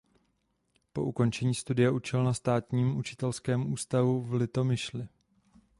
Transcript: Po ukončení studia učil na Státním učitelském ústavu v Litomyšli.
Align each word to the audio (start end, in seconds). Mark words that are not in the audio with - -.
Po 0.93 1.03
ukončení 1.03 1.55
studia 1.55 1.91
učil 1.91 2.23
na 2.23 2.33
Státním 2.33 2.97
učitelském 2.97 3.73
ústavu 3.73 4.21
v 4.21 4.33
Litomyšli. 4.33 5.07